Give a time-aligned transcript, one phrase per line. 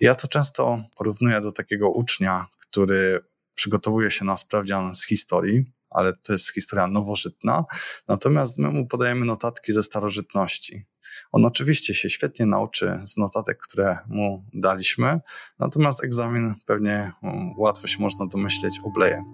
[0.00, 3.20] Ja to często porównuję do takiego ucznia, który
[3.54, 7.64] przygotowuje się na sprawdzian z historii, ale to jest historia nowożytna,
[8.08, 10.86] natomiast my mu podajemy notatki ze starożytności.
[11.32, 15.20] On oczywiście się świetnie nauczy z notatek, które mu daliśmy,
[15.58, 19.24] natomiast egzamin pewnie um, łatwo się można domyśleć obleje.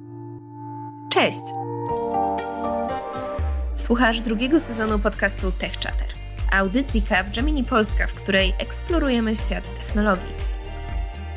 [1.12, 1.42] Cześć!
[3.76, 6.08] Słuchasz drugiego sezonu podcastu Tech Chatter,
[6.52, 7.02] audycji
[7.34, 10.51] Gemini Polska, w której eksplorujemy świat technologii.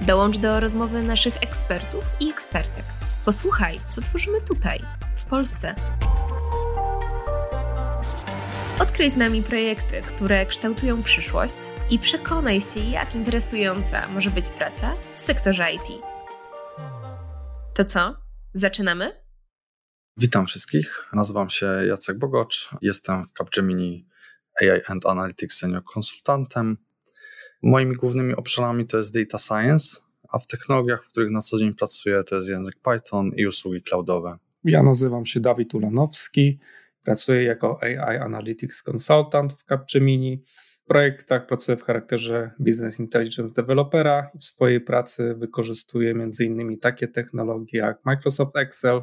[0.02, 2.86] Dołącz do rozmowy naszych ekspertów i ekspertek.
[3.26, 4.80] Posłuchaj, co tworzymy tutaj,
[5.16, 5.76] w Polsce.
[8.80, 11.58] Odkryj z nami projekty, które kształtują przyszłość
[11.90, 16.02] i przekonaj się, jak interesująca może być praca w sektorze IT.
[17.76, 18.16] To co?
[18.54, 19.22] Zaczynamy?
[20.18, 21.10] Witam wszystkich.
[21.14, 22.70] Nazywam się Jacek Bogocz.
[22.82, 24.08] Jestem w Capgemini
[24.62, 26.78] AI and Analytics Senior Konsultantem.
[27.66, 29.98] Moimi głównymi obszarami to jest data science,
[30.30, 33.82] a w technologiach, w których na co dzień pracuję, to jest język Python i usługi
[33.82, 34.38] cloudowe.
[34.64, 36.60] Ja nazywam się Dawid Ulanowski.
[37.04, 40.44] Pracuję jako AI Analytics Consultant w Capgemini.
[40.84, 46.80] W projektach pracuję w charakterze Business Intelligence Developera i w swojej pracy wykorzystuję m.in.
[46.80, 49.02] takie technologie jak Microsoft Excel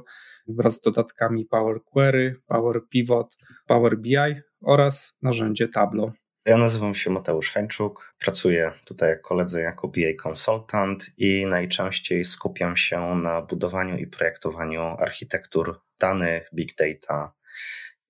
[0.49, 4.17] wraz z dodatkami Power Query, Power Pivot, Power BI
[4.61, 6.13] oraz narzędzie Tableau.
[6.47, 12.77] Ja nazywam się Mateusz Hańczuk, pracuję tutaj jak koledzy jako BA Consultant i najczęściej skupiam
[12.77, 17.33] się na budowaniu i projektowaniu architektur danych, big data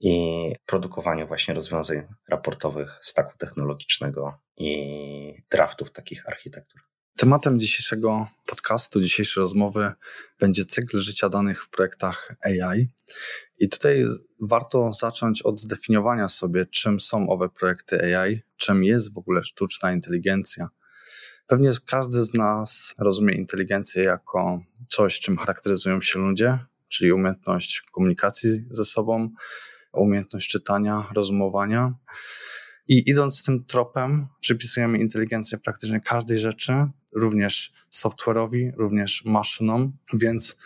[0.00, 6.91] i produkowaniu właśnie rozwiązań raportowych staku technologicznego i draftów takich architektur.
[7.16, 9.92] Tematem dzisiejszego podcastu, dzisiejszej rozmowy
[10.38, 12.88] będzie cykl życia danych w projektach AI.
[13.58, 14.04] I tutaj
[14.40, 19.92] warto zacząć od zdefiniowania sobie, czym są owe projekty AI, czym jest w ogóle sztuczna
[19.92, 20.68] inteligencja.
[21.46, 26.58] Pewnie każdy z nas rozumie inteligencję jako coś, czym charakteryzują się ludzie,
[26.88, 29.30] czyli umiejętność komunikacji ze sobą,
[29.92, 31.94] umiejętność czytania, rozumowania.
[32.88, 36.72] I idąc tym tropem, przypisujemy inteligencję praktycznie każdej rzeczy,
[37.12, 40.56] również software'owi, również maszynom, więc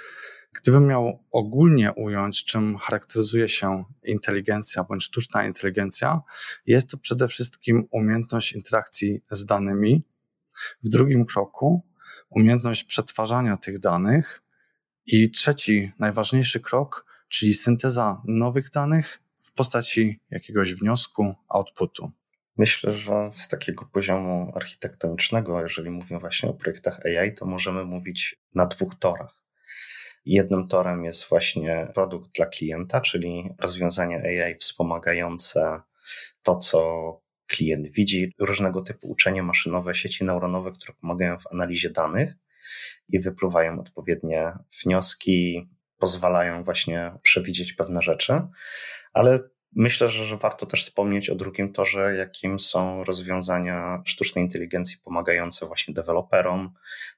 [0.53, 6.21] gdybym miał ogólnie ująć, czym charakteryzuje się inteligencja bądź sztuczna inteligencja,
[6.67, 10.03] jest to przede wszystkim umiejętność interakcji z danymi.
[10.83, 11.83] W drugim kroku
[12.31, 14.43] umiejętność przetwarzania tych danych
[15.07, 22.13] i trzeci, najważniejszy krok, czyli synteza nowych danych w postaci jakiegoś wniosku, outputu.
[22.59, 28.37] Myślę, że z takiego poziomu architektonicznego, jeżeli mówimy właśnie o projektach AI, to możemy mówić
[28.55, 29.43] na dwóch torach.
[30.25, 35.81] Jednym torem jest właśnie produkt dla klienta, czyli rozwiązania AI wspomagające
[36.43, 36.81] to, co
[37.47, 42.35] klient widzi, różnego typu uczenie maszynowe, sieci neuronowe, które pomagają w analizie danych
[43.09, 44.53] i wypływają odpowiednie
[44.83, 45.69] wnioski,
[45.99, 48.41] pozwalają właśnie przewidzieć pewne rzeczy,
[49.13, 49.41] ale
[49.73, 55.95] Myślę, że warto też wspomnieć o drugim torze, jakim są rozwiązania sztucznej inteligencji pomagające właśnie
[55.95, 56.73] deweloperom,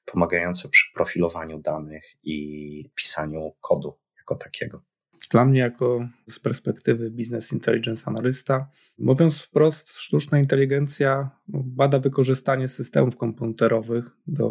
[0.04, 4.82] pomagające przy profilowaniu danych i pisaniu kodu jako takiego.
[5.30, 13.16] Dla mnie, jako z perspektywy business intelligence analysta, mówiąc wprost, sztuczna inteligencja bada wykorzystanie systemów
[13.16, 14.48] komputerowych do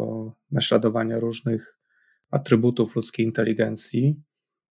[0.50, 1.78] naśladowania różnych
[2.30, 4.22] atrybutów ludzkiej inteligencji,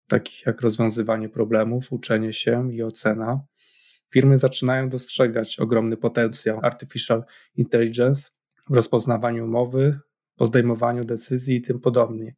[0.06, 3.41] takich jak rozwiązywanie problemów, uczenie się i ocena,
[4.12, 7.25] firmy zaczynają dostrzegać ogromny potencjał artificial
[7.55, 8.31] intelligence
[8.71, 9.99] w rozpoznawaniu mowy,
[10.37, 12.34] podejmowaniu decyzji i tym podobnie.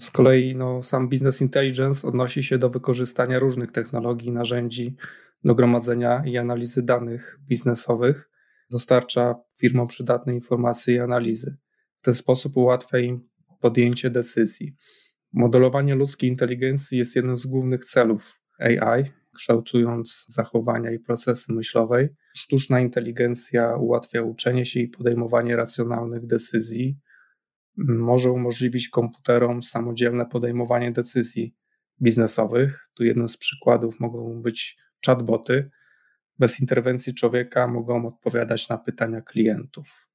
[0.00, 4.96] Z kolei no, sam business intelligence odnosi się do wykorzystania różnych technologii i narzędzi
[5.44, 8.30] do gromadzenia i analizy danych biznesowych,
[8.70, 11.56] dostarcza firmom przydatne informacje i analizy.
[12.00, 13.28] W ten sposób ułatwia im
[13.60, 14.74] podjęcie decyzji.
[15.36, 19.04] Modelowanie ludzkiej inteligencji jest jednym z głównych celów AI,
[19.34, 22.08] kształtując zachowania i procesy myślowe.
[22.36, 26.98] Sztuczna inteligencja ułatwia uczenie się i podejmowanie racjonalnych decyzji.
[27.76, 31.54] Może umożliwić komputerom samodzielne podejmowanie decyzji
[32.02, 32.86] biznesowych.
[32.94, 35.70] Tu jednym z przykładów mogą być chatboty.
[36.38, 40.05] Bez interwencji człowieka mogą odpowiadać na pytania klientów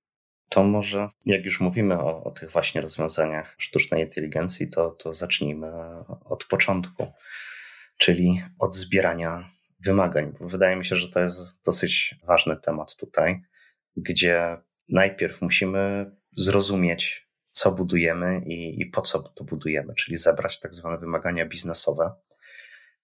[0.52, 5.72] to może, jak już mówimy o, o, tych właśnie rozwiązaniach sztucznej inteligencji, to, to zacznijmy
[6.26, 7.14] od początku,
[7.98, 10.34] czyli od zbierania wymagań.
[10.42, 13.42] Wydaje mi się, że to jest dosyć ważny temat tutaj,
[13.96, 14.58] gdzie
[14.90, 20.98] najpierw musimy zrozumieć, co budujemy i, i po co to budujemy, czyli zebrać tak zwane
[20.98, 22.14] wymagania biznesowe,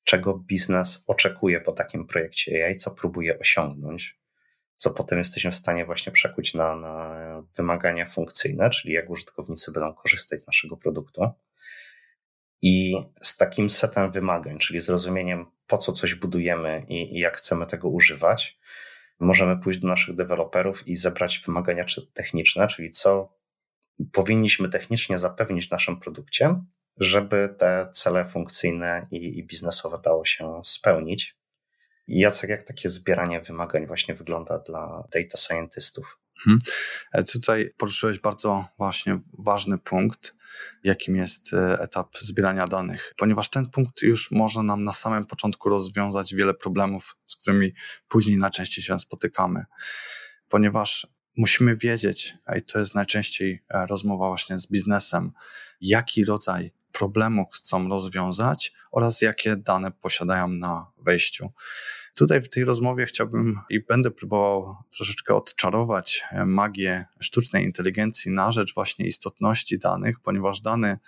[0.03, 4.16] czego biznes oczekuje po takim projekcie AI, co próbuje osiągnąć
[4.77, 9.94] co potem jesteśmy w stanie właśnie przekuć na, na wymagania funkcyjne, czyli jak użytkownicy będą
[9.94, 11.29] korzystać z naszego produktu.
[12.62, 17.65] I z takim setem wymagań, czyli zrozumieniem, po co coś budujemy i, i jak chcemy
[17.65, 18.59] tego używać,
[19.19, 23.38] możemy pójść do naszych deweloperów i zebrać wymagania techniczne, czyli co
[24.12, 26.56] powinniśmy technicznie zapewnić naszym produkcie,
[26.97, 31.37] żeby te cele funkcyjne i, i biznesowe dało się spełnić.
[32.07, 36.19] Jacek, jak takie zbieranie wymagań właśnie wygląda dla data scientystów?
[37.13, 40.36] E, tutaj poruszyłeś bardzo właśnie ważny punkt,
[40.83, 45.69] jakim jest e, etap zbierania danych, ponieważ ten punkt już może nam na samym początku
[45.69, 47.74] rozwiązać wiele problemów, z którymi
[48.07, 49.65] później najczęściej się spotykamy,
[50.50, 51.07] ponieważ
[51.38, 55.31] musimy wiedzieć, i to jest najczęściej e, rozmowa właśnie z biznesem,
[55.81, 61.51] jaki rodzaj problemu chcą rozwiązać oraz jakie dane posiadają na wejściu.
[62.17, 68.51] Tutaj w tej rozmowie chciałbym i będę próbował troszeczkę odczarować e, magię sztucznej inteligencji na
[68.51, 70.99] rzecz właśnie istotności danych, ponieważ dane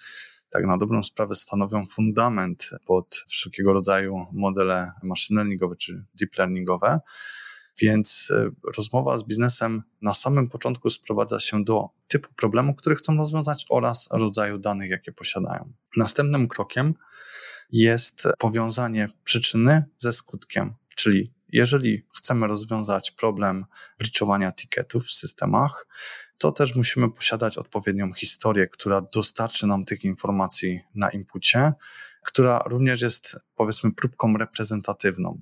[0.50, 7.00] tak na dobrą sprawę stanowią fundament pod wszelkiego rodzaju modele machine learningowe czy deep learningowe.
[7.81, 13.17] Więc e, rozmowa z biznesem na samym początku sprowadza się do typu problemu, który chcą
[13.17, 15.73] rozwiązać oraz rodzaju danych, jakie posiadają.
[15.97, 16.94] Następnym krokiem
[17.71, 20.73] jest powiązanie przyczyny ze skutkiem.
[21.00, 23.66] Czyli jeżeli chcemy rozwiązać problem
[24.00, 25.88] bliczowania ticketów w systemach,
[26.38, 31.74] to też musimy posiadać odpowiednią historię, która dostarczy nam tych informacji na inpucie,
[32.24, 35.42] która również jest powiedzmy próbką reprezentatywną.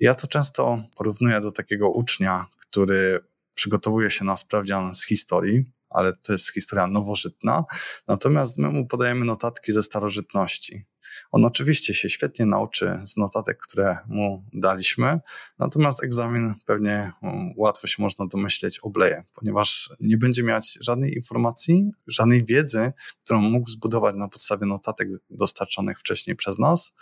[0.00, 3.20] Ja to często porównuję do takiego ucznia, który
[3.54, 7.64] przygotowuje się na sprawdzian z historii, ale to jest historia nowożytna,
[8.08, 10.84] natomiast my mu podajemy notatki ze starożytności.
[11.32, 15.20] On oczywiście się świetnie nauczy z notatek, które mu daliśmy,
[15.58, 21.90] natomiast egzamin pewnie um, łatwo się można domyśleć obleje, ponieważ nie będzie mieć żadnej informacji,
[22.06, 22.92] żadnej wiedzy,
[23.24, 26.96] którą mógł zbudować na podstawie notatek dostarczonych wcześniej przez nas.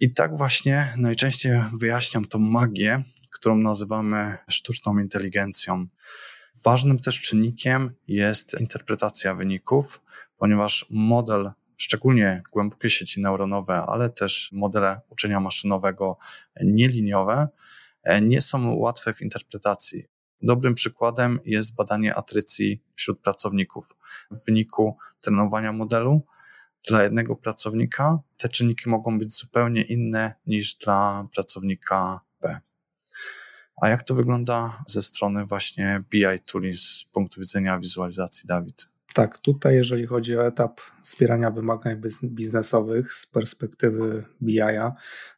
[0.00, 5.86] I tak właśnie najczęściej wyjaśniam tą magię, którą nazywamy sztuczną inteligencją.
[6.64, 10.00] Ważnym też czynnikiem jest interpretacja wyników,
[10.36, 11.50] ponieważ model
[11.84, 16.18] szczególnie głębokie sieci neuronowe, ale też modele uczenia maszynowego
[16.62, 17.48] nieliniowe,
[18.02, 20.04] e, nie są łatwe w interpretacji.
[20.42, 23.96] Dobrym przykładem jest badanie atrycji wśród pracowników.
[24.30, 26.22] W wyniku trenowania modelu
[26.88, 32.60] dla jednego pracownika te czynniki mogą być zupełnie inne niż dla pracownika B.
[33.82, 38.93] A jak to wygląda ze strony właśnie BI Tooling z punktu widzenia wizualizacji, Dawid?
[39.14, 44.92] Tak, tutaj jeżeli chodzi o etap wspierania wymagań biznesowych z perspektywy BI-a,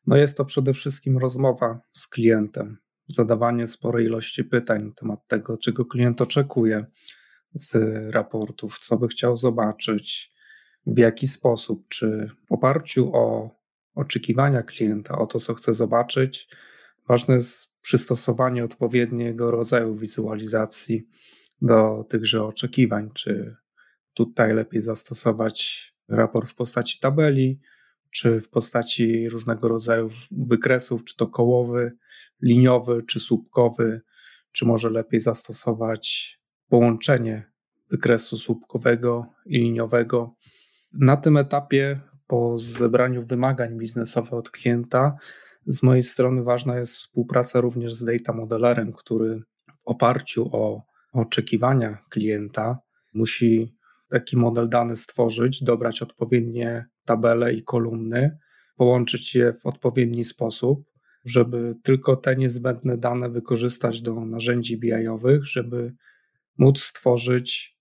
[0.06, 5.56] no jest to przede wszystkim rozmowa z klientem, zadawanie sporej ilości pytań na temat tego,
[5.56, 6.86] czego klient oczekuje
[7.54, 7.74] z
[8.14, 10.32] raportów, co by chciał zobaczyć,
[10.86, 13.50] w jaki sposób, czy w oparciu o
[13.94, 16.48] oczekiwania klienta, o to, co chce zobaczyć,
[17.08, 21.08] ważne jest przystosowanie odpowiedniego rodzaju wizualizacji
[21.62, 23.56] do tychże oczekiwań, czy
[24.16, 27.60] Tutaj lepiej zastosować raport w postaci tabeli,
[28.10, 31.92] czy w postaci różnego rodzaju wykresów, czy to kołowy,
[32.42, 34.00] liniowy, czy słupkowy,
[34.52, 36.36] czy może lepiej zastosować
[36.68, 37.52] połączenie
[37.90, 40.34] wykresu słupkowego i liniowego.
[40.92, 45.16] Na tym etapie, po zebraniu wymagań biznesowych od klienta,
[45.66, 49.42] z mojej strony ważna jest współpraca również z data modelerem, który
[49.78, 50.82] w oparciu o
[51.12, 52.78] oczekiwania klienta
[53.14, 53.75] musi
[54.08, 58.38] taki model dany stworzyć, dobrać odpowiednie tabele i kolumny,
[58.76, 60.90] połączyć je w odpowiedni sposób,
[61.24, 65.94] żeby tylko te niezbędne dane wykorzystać do narzędzi BI-owych, żeby
[66.58, 67.78] móc stworzyć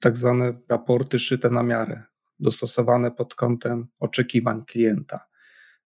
[0.00, 2.02] tak zwane raporty szyte na miarę,
[2.38, 5.20] dostosowane pod kątem oczekiwań klienta.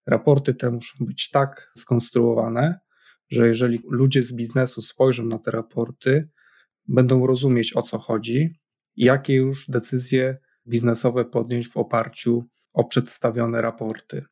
[0.07, 2.79] Raporty te muszą być tak skonstruowane,
[3.31, 6.29] że jeżeli ludzie z biznesu spojrzą na te raporty,
[6.89, 8.61] będą rozumieć o co chodzi,
[8.97, 14.25] jakie już decyzje biznesowe podjąć w oparciu o przedstawione raporty.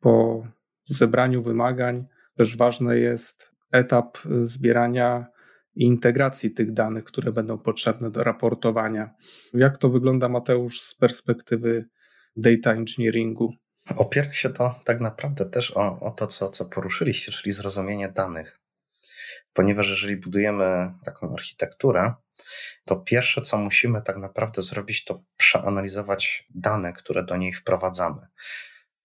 [0.00, 0.46] Po
[0.84, 5.26] zebraniu wymagań też ważny jest etap zbierania
[5.74, 9.14] i integracji tych danych, które będą potrzebne do raportowania.
[9.54, 11.84] Jak to wygląda, Mateusz, z perspektywy
[12.36, 13.54] data engineeringu?
[13.96, 18.60] Opiera się to tak naprawdę też o, o to, co, co poruszyliście, czyli zrozumienie danych.
[19.52, 22.14] Ponieważ jeżeli budujemy taką architekturę,
[22.84, 28.26] to pierwsze, co musimy tak naprawdę zrobić, to przeanalizować dane, które do niej wprowadzamy.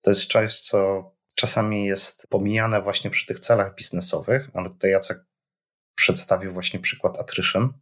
[0.01, 5.18] To jest coś, co czasami jest pomijane właśnie przy tych celach biznesowych, ale tutaj Jacek
[5.96, 7.74] przedstawił właśnie przykład attrition.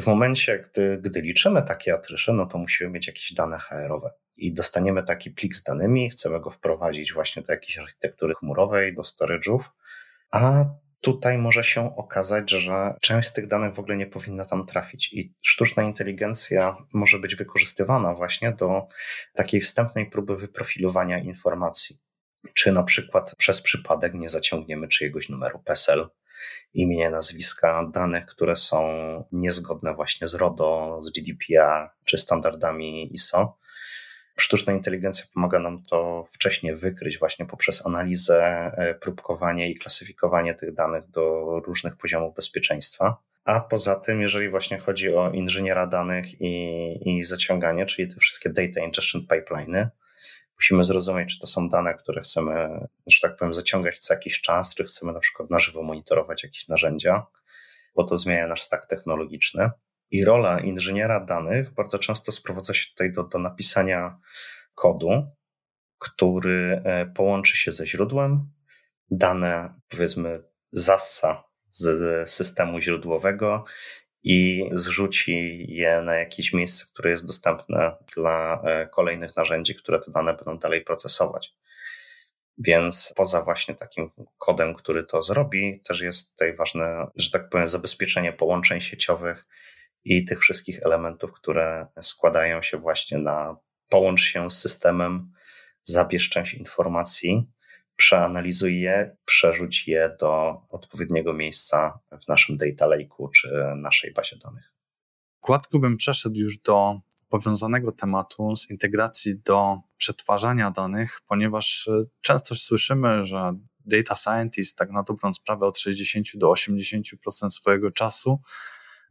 [0.00, 4.54] W momencie, gdy, gdy liczymy takie attrition, no to musimy mieć jakieś dane HR-owe i
[4.54, 9.60] dostaniemy taki plik z danymi, chcemy go wprowadzić właśnie do jakiejś architektury chmurowej, do storage'ów,
[10.30, 10.64] a
[11.00, 15.12] tutaj może się okazać, że część z tych danych w ogóle nie powinna tam trafić
[15.12, 18.88] i sztuczna inteligencja może być wykorzystywana właśnie do
[19.34, 21.98] takiej wstępnej próby wyprofilowania informacji.
[22.54, 26.08] Czy na przykład przez przypadek nie zaciągniemy czyjegoś numeru PESEL,
[26.74, 28.84] imienia, nazwiska, danych, które są
[29.32, 33.58] niezgodne właśnie z RODO, z GDPR czy standardami ISO.
[34.40, 38.44] Sztuczna inteligencja pomaga nam to wcześniej wykryć właśnie poprzez analizę,
[38.76, 43.16] e, próbkowanie i klasyfikowanie tych danych do różnych poziomów bezpieczeństwa.
[43.44, 48.50] A poza tym, jeżeli właśnie chodzi o inżyniera danych i, i zaciąganie, czyli te wszystkie
[48.50, 49.90] data ingestion pipeliny,
[50.56, 52.68] musimy zrozumieć, czy to są dane, które chcemy,
[53.06, 56.68] że tak powiem, zaciągać co jakiś czas, czy chcemy na przykład na żywo monitorować jakieś
[56.68, 57.26] narzędzia,
[57.94, 59.70] bo to zmienia nasz stack technologiczny.
[60.10, 64.18] I rola inżyniera danych bardzo często sprowadza się tutaj do, do napisania
[64.74, 65.10] kodu,
[65.98, 68.50] który e, połączy się ze źródłem,
[69.10, 73.64] dane powiedzmy zassa z systemu źródłowego
[74.22, 80.10] i zrzuci je na jakieś miejsce, które jest dostępne dla e, kolejnych narzędzi, które te
[80.10, 81.54] dane będą dalej procesować.
[82.58, 87.68] Więc poza właśnie takim kodem, który to zrobi, też jest tutaj ważne, że tak powiem,
[87.68, 89.46] zabezpieczenie połączeń sieciowych
[90.04, 93.56] i tych wszystkich elementów, które składają się właśnie na
[93.88, 95.32] połącz się z systemem,
[95.82, 97.50] zabierz część informacji,
[97.96, 104.74] przeanalizuj je, przerzuć je do odpowiedniego miejsca w naszym data lake'u czy naszej bazie danych.
[105.42, 112.54] Gładko bym przeszedł już do powiązanego tematu z integracji do przetwarzania danych, ponieważ e, często
[112.54, 113.52] słyszymy, że
[113.86, 118.40] data scientist tak na dobrą sprawę od 60 do 80% swojego czasu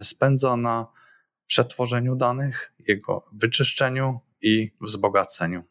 [0.02, 0.88] spędza na
[1.48, 5.64] przetworzeniu danych, jego wyczyszczeniu i wzbogaceniu.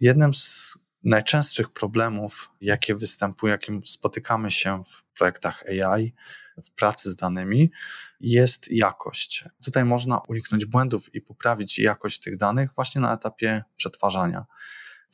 [0.00, 6.14] Jednym z najczęstszych problemów, jakie występują, jakim spotykamy się w projektach AI,
[6.62, 7.70] w pracy z danymi,
[8.20, 9.44] jest jakość.
[9.64, 14.44] Tutaj można uniknąć błędów i poprawić jakość tych danych właśnie na etapie przetwarzania.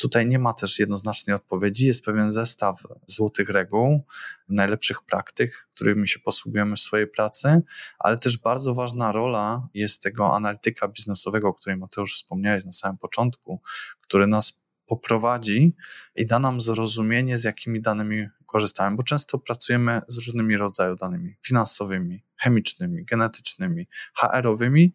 [0.02, 4.06] Tutaj nie ma też jednoznacznej odpowiedzi, jest pewien zestaw złotych reguł,
[4.48, 7.62] najlepszych praktyk, którymi się posługujemy w swojej pracy,
[7.98, 12.98] ale też bardzo ważna rola jest tego analityka biznesowego, o którym Mateusz wspomniałeś na samym
[12.98, 13.60] początku,
[14.00, 15.74] który nas poprowadzi
[16.16, 21.36] i da nam zrozumienie, z jakimi danymi korzystamy, bo często pracujemy z różnymi rodzajami danymi
[21.42, 24.94] finansowymi, chemicznymi, genetycznymi, HR-owymi.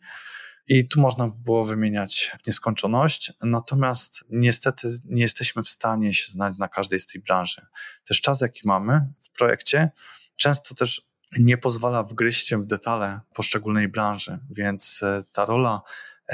[0.68, 6.60] I tu można było wymieniać w nieskończoność, natomiast niestety nie jesteśmy w stanie się znaleźć
[6.60, 7.66] na każdej z tych branży.
[8.04, 9.92] Też czas, jaki mamy w projekcie,
[10.36, 11.08] często też
[11.40, 15.82] nie pozwala wgryźć się w detale poszczególnej branży, więc e, ta rola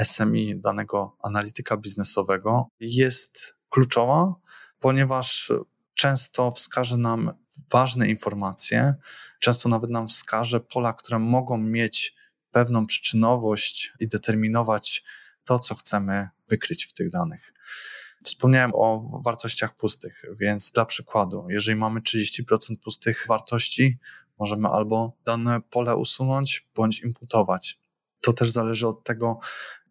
[0.02, 4.34] SMI, danego analityka biznesowego, jest kluczowa,
[4.78, 5.52] ponieważ
[5.94, 7.32] często wskaże nam
[7.70, 8.94] ważne informacje,
[9.40, 12.14] często nawet nam wskaże pola, które mogą mieć
[12.54, 15.04] pewną przyczynowość i determinować
[15.44, 17.52] to, co chcemy wykryć w tych danych.
[18.24, 23.98] Wspomniałem o wartościach pustych, więc dla przykładu, jeżeli mamy 30% pustych wartości,
[24.38, 27.80] możemy albo dane pole usunąć, bądź imputować.
[28.20, 29.38] To też zależy od tego,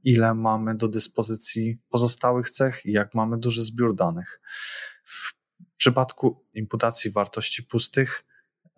[0.03, 4.41] ile mamy do dyspozycji pozostałych cech i jak mamy duży zbiór danych.
[5.03, 5.34] W
[5.77, 8.25] przypadku imputacji wartości pustych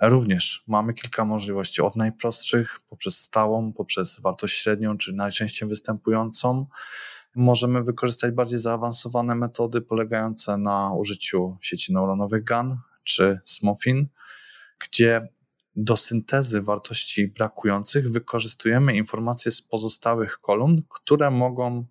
[0.02, 6.68] również mamy kilka możliwości, od najprostszych poprzez stałą, poprzez wartość średnią, czy najczęściej występującą.
[7.36, 14.08] Możemy wykorzystać bardziej zaawansowane metody polegające na użyciu sieci neuronowych GAN czy SMOFIN,
[14.80, 15.28] gdzie
[15.76, 21.86] do syntezy wartości brakujących wykorzystujemy informacje z pozostałych kolumn, które mogą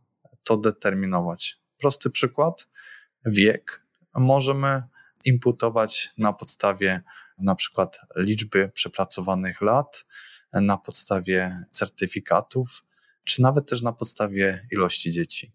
[0.44, 1.60] to determinować.
[1.78, 2.68] Prosty przykład:
[3.26, 4.82] wiek możemy
[5.24, 7.02] imputować na podstawie
[7.38, 10.04] na przykład liczby przepracowanych lat,
[10.52, 12.84] na podstawie certyfikatów,
[13.24, 15.52] czy nawet też na podstawie ilości dzieci.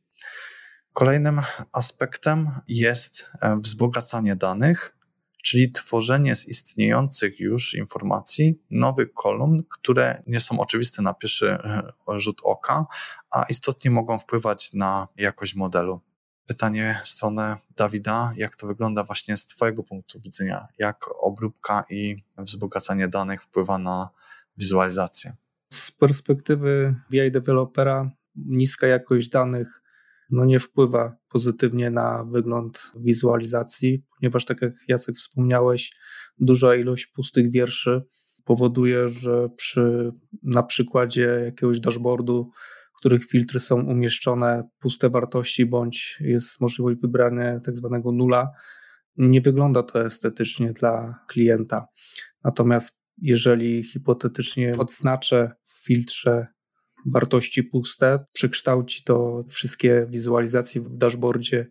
[0.94, 1.42] Kolejnym
[1.74, 3.32] aspektem jest
[3.62, 4.96] wzbogacanie danych,
[5.44, 11.92] czyli tworzenie z istniejących już informacji nowych kolumn, które nie są oczywiste na pierwszy e,
[12.20, 12.86] rzut oka,
[13.32, 16.02] a istotnie mogą wpływać na jakość modelu.
[16.50, 20.68] Pytanie w stronę Dawida, jak to wygląda właśnie z Twojego punktu widzenia?
[20.78, 24.10] Jak obróbka i wzbogacanie danych wpływa na
[24.58, 25.36] wizualizację?
[25.70, 29.82] Z perspektywy BI dewelopera niska jakość danych
[30.30, 35.92] no nie wpływa pozytywnie na wygląd wizualizacji, ponieważ tak jak Jacek wspomniałeś,
[36.40, 38.02] duża ilość pustych wierszy
[38.44, 40.12] powoduje, że przy
[40.44, 42.52] na przykładzie jakiegoś dashboardu,
[43.00, 48.50] których filtry są umieszczone puste wartości, bądź jest możliwość wybrania tak zwanego nula,
[49.18, 51.88] nie wygląda to estetycznie dla klienta.
[52.44, 56.48] Natomiast jeżeli hipotetycznie odznaczę w filtrze
[57.14, 61.68] wartości puste, przekształci to wszystkie wizualizacje w dashboardzie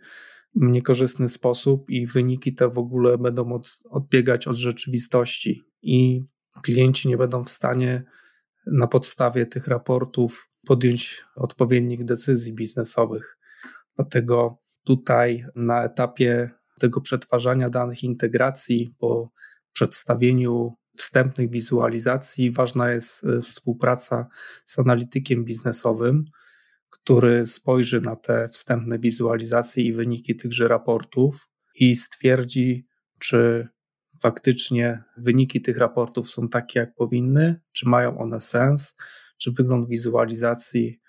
[0.54, 6.24] w niekorzystny sposób i wyniki te w ogóle będą od, odbiegać od rzeczywistości i
[6.62, 8.04] klienci nie będą w stanie
[8.72, 13.38] na podstawie tych raportów podjąć odpowiednich decyzji biznesowych.
[13.96, 19.30] Dlatego tutaj na etapie tego przetwarzania danych, integracji po
[19.72, 24.26] przedstawieniu wstępnych wizualizacji ważna jest e, współpraca
[24.64, 26.24] z analitykiem biznesowym,
[26.90, 32.86] który spojrzy na te wstępne wizualizacje i wyniki tychże raportów i stwierdzi,
[33.18, 33.68] czy
[34.22, 38.94] faktycznie wyniki tych raportów są takie, jak powinny, czy mają one sens,
[39.38, 41.00] czy wygląd wizualizacji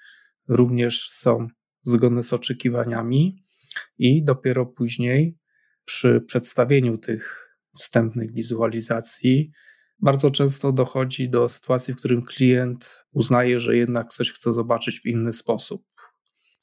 [0.48, 1.48] również są
[1.84, 3.50] zgodne z oczekiwaniami,
[3.98, 5.38] i dopiero później
[5.86, 9.52] przy przedstawieniu tych wstępnych wizualizacji
[10.00, 15.06] bardzo często dochodzi do sytuacji, w którym klient uznaje, że jednak coś chce zobaczyć w
[15.06, 15.86] inny sposób.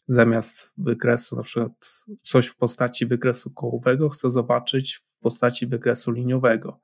[0.06, 1.72] Zamiast wykresu, na przykład
[2.24, 6.80] coś w postaci wykresu kołowego, chce zobaczyć w postaci wykresu liniowego.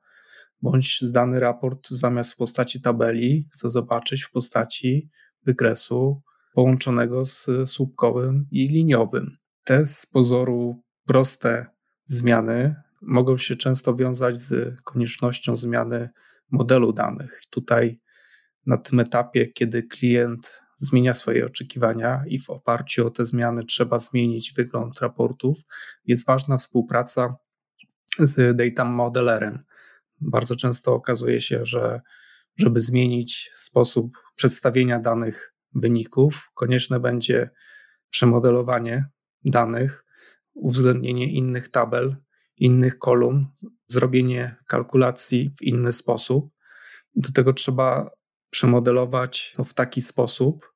[0.63, 5.09] Bądź dany raport zamiast w postaci tabeli chce zobaczyć w postaci
[5.45, 6.21] wykresu
[6.53, 9.37] połączonego z słupkowym i liniowym.
[9.63, 11.65] Te z pozoru proste
[12.05, 16.09] zmiany mogą się często wiązać z koniecznością zmiany
[16.51, 17.41] modelu danych.
[17.49, 17.99] Tutaj
[18.65, 23.99] na tym etapie, kiedy klient zmienia swoje oczekiwania i w oparciu o te zmiany trzeba
[23.99, 25.57] zmienić wygląd raportów,
[26.05, 27.35] jest ważna współpraca
[28.19, 29.63] z data modelerem.
[30.25, 32.01] Bardzo często okazuje się, że
[32.57, 37.49] żeby zmienić sposób przedstawienia danych wyników, konieczne będzie
[38.09, 39.05] przemodelowanie
[39.45, 40.05] danych,
[40.53, 42.15] uwzględnienie innych tabel,
[42.57, 43.47] innych kolumn,
[43.87, 46.49] zrobienie kalkulacji w inny sposób.
[47.15, 48.09] Do tego trzeba
[48.49, 50.73] przemodelować to w taki sposób,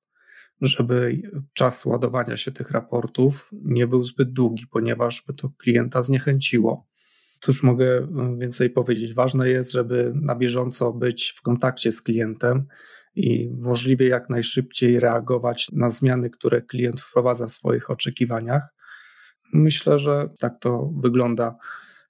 [0.62, 1.22] żeby
[1.54, 6.87] czas ładowania się tych raportów nie był zbyt długi, ponieważ by to klienta zniechęciło.
[7.40, 9.14] Cóż mogę więcej powiedzieć?
[9.14, 12.66] Ważne jest, żeby na bieżąco być w kontakcie z klientem
[13.16, 18.74] i możliwie jak najszybciej reagować na zmiany, które klient wprowadza w swoich oczekiwaniach.
[19.54, 21.56] Myślę, że tak to wygląda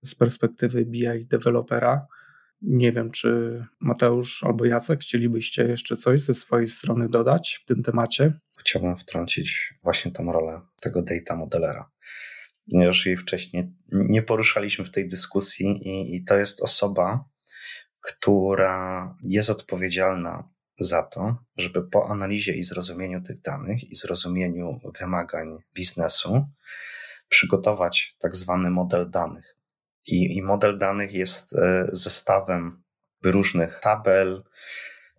[0.01, 2.07] z perspektywy BI dewelopera.
[2.61, 7.83] Nie wiem, czy Mateusz albo Jacek chcielibyście jeszcze coś ze swojej strony dodać w tym
[7.83, 8.39] temacie?
[8.57, 11.89] Chciałbym wtrącić właśnie tą rolę tego data modelera.
[12.71, 17.25] Ponieważ jej wcześniej nie poruszaliśmy w tej dyskusji, i, i to jest osoba,
[18.01, 20.49] która jest odpowiedzialna
[20.79, 26.45] za to, żeby po analizie i zrozumieniu tych danych i zrozumieniu wymagań biznesu
[27.29, 29.55] przygotować tak zwany model danych.
[30.07, 32.83] I, i model danych jest e, zestawem
[33.23, 34.43] różnych tabel,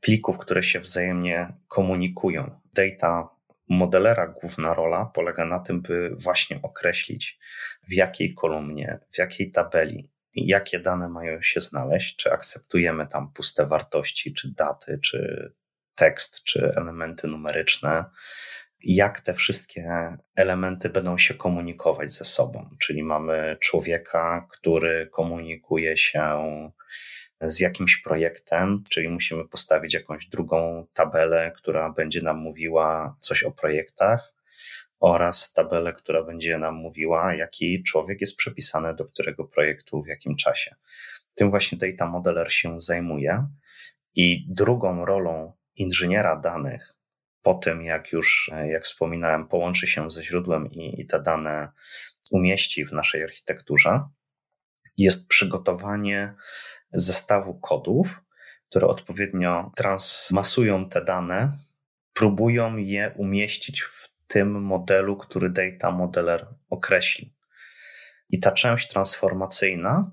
[0.00, 2.60] plików, które się wzajemnie komunikują.
[2.74, 3.28] Data
[3.68, 7.38] modelera główna rola polega na tym, by właśnie określić
[7.88, 13.66] w jakiej kolumnie, w jakiej tabeli, jakie dane mają się znaleźć, czy akceptujemy tam puste
[13.66, 15.52] wartości, czy daty, czy
[15.94, 18.04] tekst, czy elementy numeryczne,
[18.84, 22.70] jak te wszystkie elementy będą się komunikować ze sobą.
[22.80, 26.38] Czyli mamy człowieka, który komunikuje się
[27.40, 33.50] z jakimś projektem, czyli musimy postawić jakąś drugą tabelę, która będzie nam mówiła coś o
[33.50, 34.38] projektach,
[35.00, 40.36] oraz tabelę, która będzie nam mówiła, jaki człowiek jest przypisany do którego projektu w jakim
[40.36, 40.74] czasie.
[41.34, 43.46] Tym właśnie data modeler się zajmuje.
[44.14, 46.94] I drugą rolą inżyniera danych
[47.42, 51.68] po tym, jak już, jak wspominałem, połączy się ze źródłem i, i te dane
[52.30, 54.00] umieści w naszej architekturze,
[54.96, 56.34] jest przygotowanie
[56.92, 58.20] zestawu kodów,
[58.68, 61.58] które odpowiednio transmasują te dane,
[62.12, 67.34] próbują je umieścić w tym modelu, który data modeler określi.
[68.30, 70.10] I ta część transformacyjna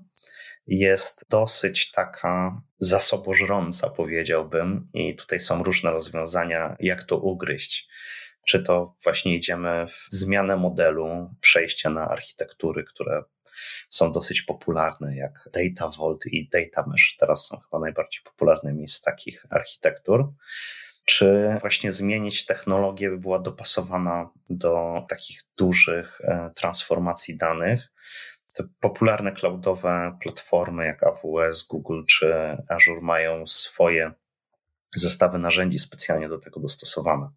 [0.66, 7.88] jest dosyć taka zasobożrąca, powiedziałbym, i tutaj są różne rozwiązania, jak to ugryźć.
[8.46, 13.22] Czy to właśnie idziemy w zmianę modelu, przejście na architektury, które
[13.90, 17.16] są dosyć popularne, jak Data Vault i Data Mesh.
[17.18, 20.32] Teraz są chyba najbardziej popularnymi z takich architektur.
[21.04, 27.92] Czy właśnie zmienić technologię, by była dopasowana do takich dużych e, transformacji danych,
[28.56, 32.34] te popularne cloudowe platformy jak AWS, Google czy
[32.68, 34.12] Azure mają swoje
[34.94, 37.28] zestawy narzędzi specjalnie do tego dostosowane.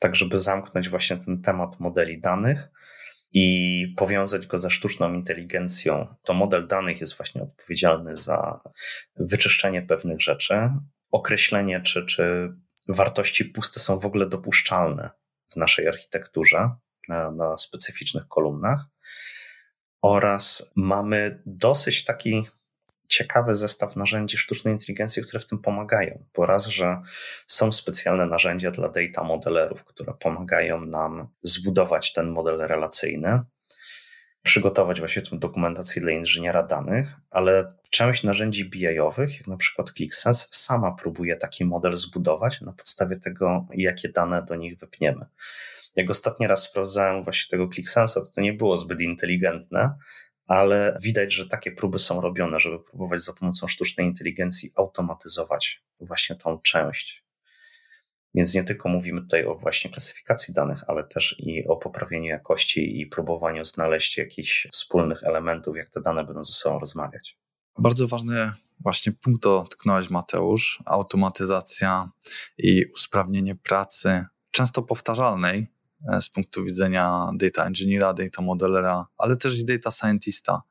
[0.00, 2.68] Tak, żeby zamknąć właśnie ten temat modeli danych
[3.32, 8.60] i powiązać go ze sztuczną inteligencją, to model danych jest właśnie odpowiedzialny za
[9.16, 10.54] wyczyszczenie pewnych rzeczy,
[11.10, 12.52] określenie, czy, czy
[12.88, 15.10] wartości puste są w ogóle dopuszczalne
[15.52, 16.70] w naszej architekturze
[17.08, 18.86] na, na specyficznych kolumnach.
[20.02, 22.46] Oraz mamy dosyć taki
[23.12, 26.24] ciekawy zestaw narzędzi sztucznej inteligencji, które w tym pomagają.
[26.32, 27.02] Po raz, że
[27.46, 33.40] są specjalne narzędzia dla data modelerów, które pomagają nam zbudować ten model relacyjny,
[34.42, 40.46] przygotować właśnie tę dokumentację dla inżyniera danych, ale część narzędzi BI-owych, jak na przykład ClickSense,
[40.50, 45.26] sama próbuje taki model zbudować na podstawie tego, jakie dane do nich wypniemy.
[45.96, 49.94] Jak ostatni raz sprawdzałem właśnie tego ClickSense'a, to to nie było zbyt inteligentne,
[50.46, 56.36] ale widać, że takie próby są robione, żeby próbować za pomocą sztucznej inteligencji automatyzować właśnie
[56.36, 57.24] tą część.
[58.34, 63.00] Więc nie tylko mówimy tutaj o właśnie klasyfikacji danych, ale też i o poprawieniu jakości
[63.00, 67.38] i próbowaniu znaleźć jakichś wspólnych elementów, jak te dane będą ze sobą rozmawiać.
[67.78, 70.82] Bardzo ważny właśnie punkt dotknąłeś, Mateusz.
[70.86, 72.10] Automatyzacja
[72.58, 75.66] i usprawnienie pracy, często powtarzalnej,
[76.20, 80.62] z punktu widzenia data engineera, data modelera, ale też i data scientista.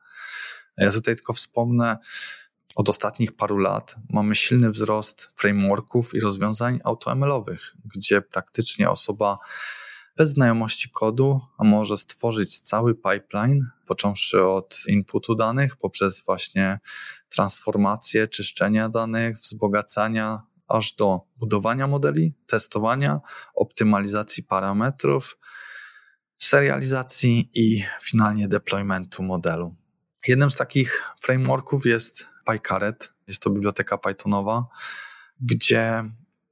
[0.77, 1.97] Ja tutaj tylko wspomnę,
[2.75, 9.37] od ostatnich paru lat mamy silny wzrost frameworków i rozwiązań AutoML-owych, gdzie praktycznie osoba
[10.17, 16.79] bez znajomości kodu może stworzyć cały pipeline, począwszy od inputu danych, poprzez właśnie
[17.29, 20.41] transformację, czyszczenia danych, wzbogacania,
[20.71, 23.19] aż do budowania modeli, testowania,
[23.55, 25.37] optymalizacji parametrów,
[26.37, 29.75] serializacji i finalnie deploymentu modelu.
[30.27, 33.13] Jednym z takich frameworków jest PyCaret.
[33.27, 34.67] Jest to biblioteka Pythonowa,
[35.41, 36.03] gdzie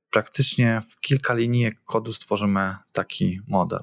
[0.09, 3.81] praktycznie w kilka linijek kodu stworzymy taki model.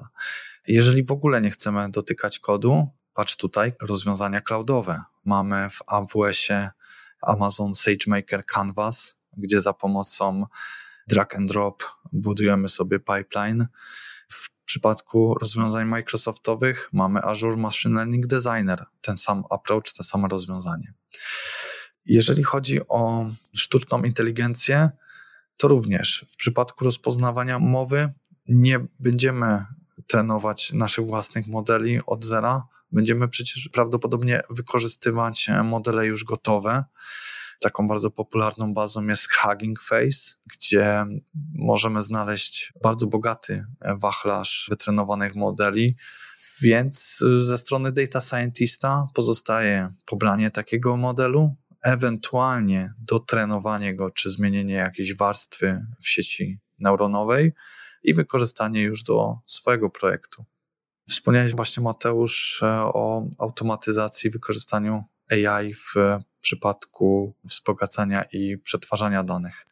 [0.67, 5.03] Jeżeli w ogóle nie chcemy dotykać kodu, patrz tutaj, rozwiązania cloudowe.
[5.25, 6.69] Mamy w AWS-ie
[7.21, 10.45] Amazon SageMaker Canvas, gdzie za pomocą
[11.07, 13.67] drag and drop budujemy sobie pipeline.
[14.29, 20.93] W przypadku rozwiązań Microsoftowych mamy Azure Machine Learning Designer, ten sam approach, to samo rozwiązanie.
[22.05, 24.89] Jeżeli chodzi o sztuczną inteligencję,
[25.57, 28.13] to również w przypadku rozpoznawania mowy
[28.47, 29.65] nie będziemy
[30.07, 32.67] trenować naszych własnych modeli od zera.
[32.91, 36.83] Będziemy przecież prawdopodobnie wykorzystywać modele już gotowe.
[37.59, 41.05] Taką bardzo popularną bazą jest Hugging Face, gdzie
[41.53, 43.65] możemy znaleźć bardzo bogaty
[43.99, 45.95] wachlarz wytrenowanych modeli.
[46.61, 55.15] Więc ze strony data scientista pozostaje pobranie takiego modelu, ewentualnie dotrenowanie go czy zmienienie jakiejś
[55.15, 57.53] warstwy w sieci neuronowej
[58.03, 60.45] i wykorzystanie już do swojego projektu.
[61.09, 65.93] Wspomniałeś właśnie, Mateusz, o automatyzacji, wykorzystaniu AI w
[66.41, 69.65] przypadku wzbogacania i przetwarzania danych.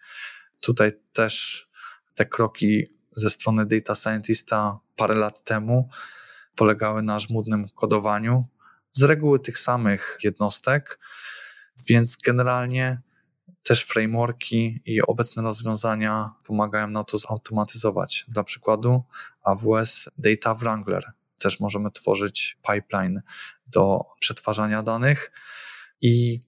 [0.59, 1.65] Tutaj też
[2.15, 5.89] te kroki ze strony data scientista parę lat temu
[6.55, 8.47] polegały na żmudnym kodowaniu,
[8.91, 10.99] z reguły tych samych jednostek,
[11.87, 13.01] więc generalnie
[13.63, 18.25] też frameworki i obecne rozwiązania pomagają na to zautomatyzować.
[18.27, 19.03] Dla przykładu
[19.43, 21.11] AWS Data Wrangler.
[21.37, 23.21] Też możemy tworzyć pipeline
[23.67, 25.31] do przetwarzania danych
[26.01, 26.41] i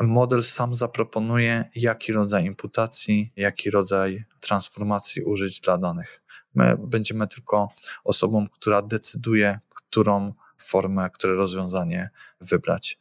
[0.00, 6.22] model sam zaproponuje, jaki rodzaj imputacji, jaki rodzaj transformacji użyć dla danych.
[6.54, 7.68] My będziemy tylko
[8.04, 12.98] osobą, która decyduje, którą formę, które rozwiązanie wybrać.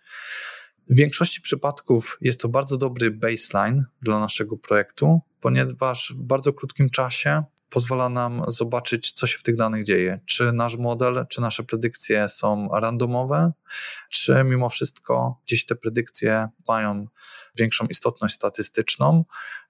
[0.90, 6.90] W większości przypadków jest to bardzo dobry baseline dla naszego projektu, ponieważ w bardzo krótkim
[6.90, 10.20] czasie pozwala nam zobaczyć, co się w tych danych dzieje.
[10.26, 13.52] Czy nasz model, czy nasze predykcje są randomowe,
[14.10, 17.08] czy mimo wszystko gdzieś te predykcje mają
[17.56, 19.26] większą istotność statystyczną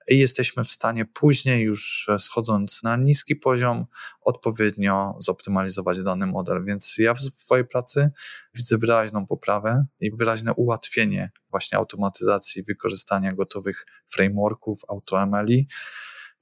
[0.08, 3.86] i jesteśmy w stanie później, już schodząc na niski poziom,
[4.22, 6.66] odpowiednio zoptymalizować dany model.
[6.66, 8.12] Więc ja w swojej pracy
[8.54, 15.48] widzę wyraźną poprawę i wyraźne ułatwienie właśnie automatyzacji wykorzystania gotowych frameworków, AutoML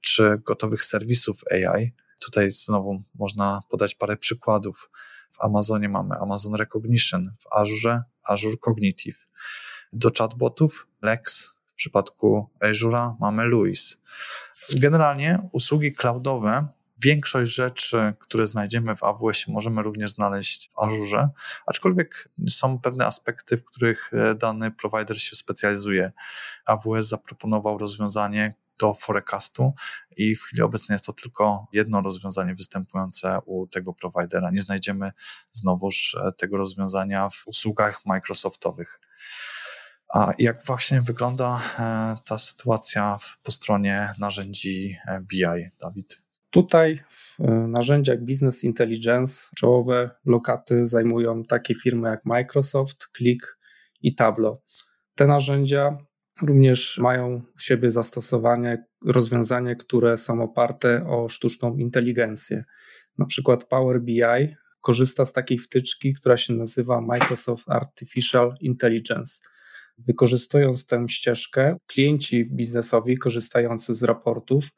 [0.00, 1.92] czy gotowych serwisów AI.
[2.18, 4.90] Tutaj znowu można podać parę przykładów.
[5.30, 9.26] W Amazonie mamy Amazon Recognition, w Azure Azure Cognitive.
[9.92, 13.98] Do chatbotów Lex, w przypadku Azure mamy Luis.
[14.70, 16.68] Generalnie usługi cloudowe
[17.00, 21.28] Większość rzeczy, które znajdziemy w AWS, możemy również znaleźć w Azure,
[21.66, 26.12] aczkolwiek są pewne aspekty, w których e, dany provider się specjalizuje.
[26.64, 29.72] AWS zaproponował rozwiązanie do forecastu
[30.16, 34.50] i w chwili obecnej jest to tylko jedno rozwiązanie występujące u tego providera.
[34.50, 35.12] Nie znajdziemy
[35.52, 39.00] znowuż e, tego rozwiązania w usługach Microsoftowych.
[40.14, 46.28] A jak właśnie wygląda e, ta sytuacja po stronie narzędzi BI, Dawid?
[46.50, 53.58] Tutaj w e, narzędziach Business Intelligence czołowe lokaty zajmują takie firmy jak Microsoft, Click
[54.02, 54.62] i Tableau.
[55.14, 55.98] Te narzędzia
[56.42, 62.64] również mają u siebie zastosowanie, rozwiązania, które są oparte o sztuczną inteligencję.
[63.18, 64.22] Na przykład Power BI
[64.80, 69.40] korzysta z takiej wtyczki, która się nazywa Microsoft Artificial Intelligence.
[69.98, 74.68] Wykorzystując tę ścieżkę, klienci biznesowi korzystający z raportów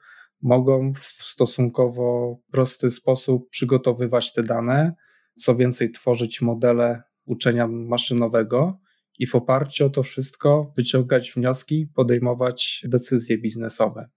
[0.43, 4.95] mogą w stosunkowo prosty sposób przygotowywać te dane,
[5.37, 8.79] co więcej, tworzyć modele uczenia maszynowego
[9.21, 14.09] i w oparciu o to wszystko wyciągać wnioski, podejmować decyzje biznesowe.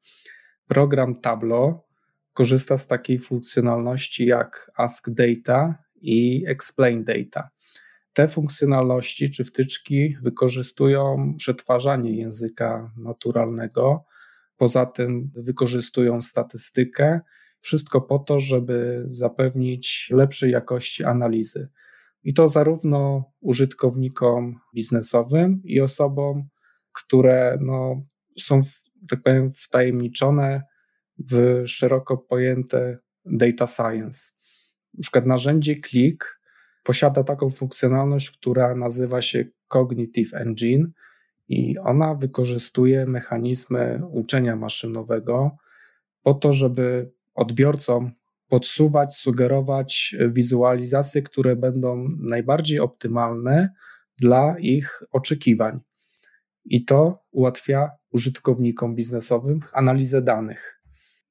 [0.68, 1.80] Program Tableau
[2.34, 7.50] korzysta z takiej funkcjonalności jak Ask Data i Explain Data.
[8.14, 14.06] Te funkcjonalności czy wtyczki wykorzystują przetwarzanie języka naturalnego,
[14.58, 17.20] Poza tym wykorzystują statystykę,
[17.60, 21.70] wszystko po to, żeby zapewnić lepszej jakości analizy.
[22.24, 26.48] I to zarówno użytkownikom biznesowym i osobom,
[26.92, 28.06] które no,
[28.40, 28.62] są,
[29.10, 30.64] tak powiem, wtajemniczone
[31.32, 34.32] w szeroko pojęte data science.
[34.94, 36.40] Na przykład narzędzie Click
[36.84, 40.92] posiada taką funkcjonalność, która nazywa się Cognitive Engine,
[41.48, 45.58] i ona wykorzystuje mechanizmy uczenia maszynowego
[46.22, 48.12] po to, żeby odbiorcom
[48.54, 53.74] podsuwać, sugerować wizualizacje, które będą najbardziej optymalne
[54.22, 55.80] dla ich oczekiwań.
[56.66, 60.82] I to ułatwia użytkownikom biznesowym analizę danych.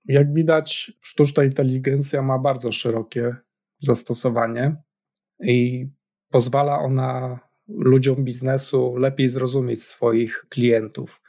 [0.04, 3.36] Jak widać, sztuczna inteligencja ma bardzo szerokie
[3.78, 4.76] zastosowanie
[5.42, 5.88] i
[6.30, 11.22] pozwala ona ludziom biznesu lepiej zrozumieć swoich klientów.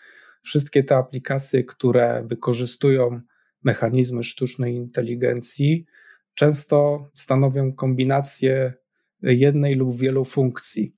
[0.44, 3.22] Wszystkie te aplikacje, które wykorzystują
[3.64, 5.86] mechanizmy sztucznej inteligencji,
[6.34, 8.74] często stanowią kombinację
[9.22, 10.92] jednej lub wielu funkcji.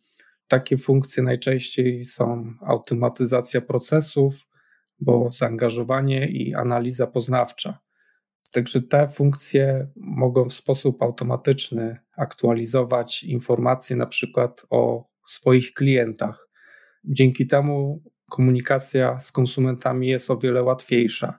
[0.47, 4.47] Takie funkcje najczęściej są automatyzacja procesów,
[4.99, 7.79] bo zaangażowanie i analiza poznawcza.
[8.53, 16.49] Także te funkcje mogą w sposób automatyczny aktualizować informacje na przykład o swoich klientach.
[17.03, 21.37] Dzięki temu komunikacja z konsumentami jest o wiele łatwiejsza.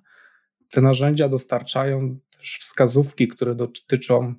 [0.77, 4.35] Te narzędzia dostarczają też wskazówki, które dotyczą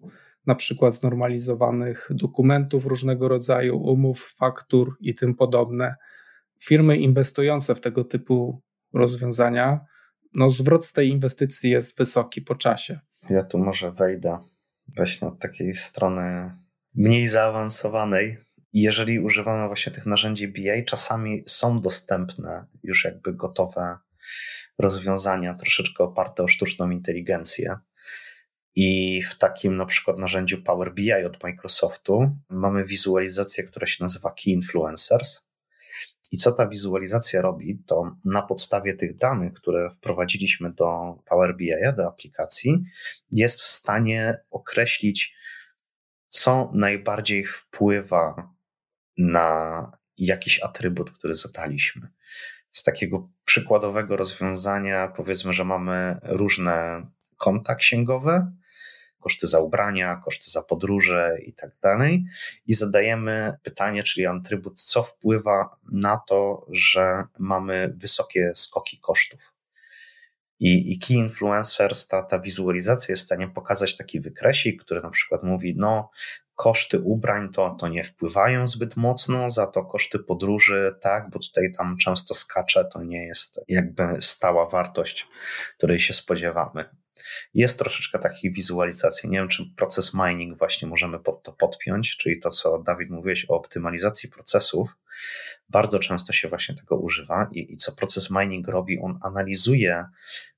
[0.47, 5.95] na przykład znormalizowanych dokumentów różnego rodzaju, umów, faktur i tym podobne.
[6.61, 8.61] Firmy inwestujące w tego typu
[8.93, 9.79] rozwiązania,
[10.33, 12.99] no zwrot z tej inwestycji jest wysoki po czasie.
[13.29, 14.39] Ja tu może wejdę
[14.95, 16.51] właśnie od takiej strony
[16.95, 18.37] mniej zaawansowanej,
[18.73, 23.97] jeżeli używamy właśnie tych narzędzi BI, czasami są dostępne już jakby gotowe
[24.79, 27.77] rozwiązania, troszeczkę oparte o sztuczną inteligencję.
[28.75, 34.29] I w takim na przykład narzędziu Power BI od Microsoftu mamy wizualizację, która się nazywa
[34.29, 35.47] Key Influencers.
[36.31, 41.71] I co ta wizualizacja robi, to na podstawie tych danych, które wprowadziliśmy do Power BI,
[41.97, 42.83] do aplikacji,
[43.31, 45.35] jest w stanie określić,
[46.27, 48.53] co najbardziej wpływa
[49.17, 52.07] na jakiś atrybut, który zadaliśmy.
[52.71, 58.51] Z takiego przykładowego rozwiązania, powiedzmy, że mamy różne konta księgowe,
[59.19, 62.25] koszty za ubrania, koszty za podróże i tak dalej,
[62.67, 69.53] i zadajemy pytanie, czyli atrybut, co wpływa na to, że mamy wysokie skoki kosztów.
[70.59, 75.09] I, i Key Influencers, ta, ta wizualizacja jest w stanie pokazać taki wykresik, który na
[75.09, 76.09] przykład mówi, no
[76.57, 81.71] koszty ubrań to, to nie wpływają zbyt mocno, za to koszty podróży tak, bo tutaj
[81.77, 85.27] tam często skacze, to nie jest jakby stała wartość,
[85.77, 86.85] której się spodziewamy.
[87.53, 89.29] Jest troszeczkę takich wizualizacji.
[89.29, 93.45] Nie wiem, czy proces mining właśnie możemy pod to podpiąć, czyli to, co Dawid mówiłeś
[93.49, 94.97] o optymalizacji procesów.
[95.69, 100.05] Bardzo często się właśnie tego używa i, i co proces mining robi, on analizuje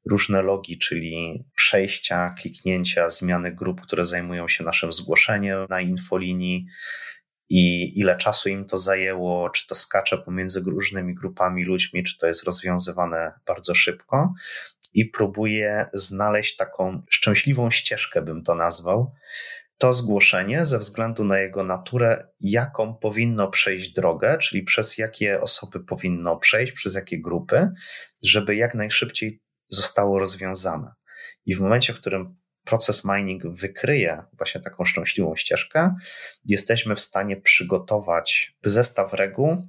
[0.06, 6.65] różne logi, czyli przejścia, kliknięcia, zmiany grup, które zajmują się naszym zgłoszeniem na infolinii
[7.50, 12.28] i ile czasu im to zajęło, czy to skacze pomiędzy różnymi grupami ludźmi, czy to
[12.28, 14.34] jest rozwiązywane bardzo szybko.
[14.93, 19.13] I próbuje znaleźć taką szczęśliwą ścieżkę, bym to nazwał,
[19.78, 25.80] to zgłoszenie ze względu na jego naturę, jaką powinno przejść drogę, czyli przez jakie osoby
[25.80, 27.69] powinno przejść, przez jakie grupy,
[28.23, 30.93] żeby jak najszybciej zostało rozwiązane.
[31.45, 35.95] I w momencie, w którym proces mining wykryje właśnie taką szczęśliwą ścieżkę,
[36.45, 39.67] jesteśmy w stanie przygotować zestaw reguł,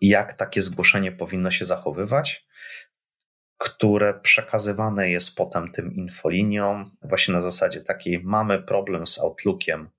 [0.00, 2.46] jak takie zgłoszenie powinno się zachowywać,
[3.62, 9.90] które przekazywane jest potem tym infoliniom, właśnie na zasadzie takiej mamy problem z Outlookiem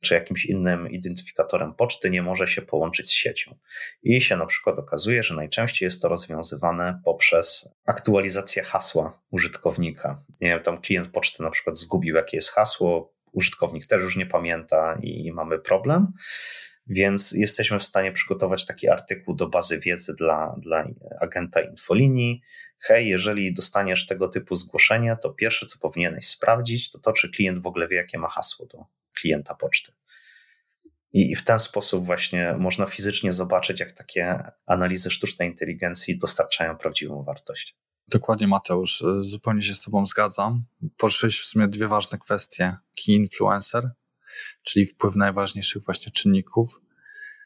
[0.00, 3.56] czy jakimś innym identyfikatorem poczty, nie może się połączyć z siecią.
[4.02, 10.24] I się na przykład okazuje, że najczęściej jest to rozwiązywane poprzez aktualizację hasła użytkownika.
[10.40, 14.26] Nie wiem, tam klient poczty na przykład zgubił jakie jest hasło, użytkownik też już nie
[14.26, 16.12] pamięta i mamy problem.
[16.86, 20.88] Więc jesteśmy w stanie przygotować taki artykuł do bazy wiedzy dla, dla
[21.20, 22.42] agenta infolinii.
[22.82, 27.62] Hej, jeżeli dostaniesz tego typu zgłoszenie, to pierwsze, co powinieneś sprawdzić, to to, czy klient
[27.62, 28.84] w ogóle wie, jakie ma hasło do
[29.20, 29.92] klienta poczty.
[31.12, 37.24] I w ten sposób właśnie można fizycznie zobaczyć, jak takie analizy sztucznej inteligencji dostarczają prawdziwą
[37.24, 37.76] wartość.
[38.08, 39.04] Dokładnie, Mateusz.
[39.20, 40.64] Zupełnie się z Tobą zgadzam.
[40.96, 42.76] Poruszyłeś w sumie dwie ważne kwestie.
[42.96, 43.90] Key influencer
[44.62, 46.80] czyli wpływ najważniejszych właśnie czynników.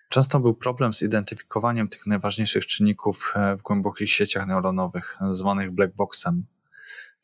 [0.09, 5.95] Często był problem z identyfikowaniem tych najważniejszych czynników e, w głębokich sieciach neuronowych, zwanych black
[5.95, 6.47] boxem.